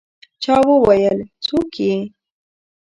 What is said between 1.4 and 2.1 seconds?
«څوک يې؟»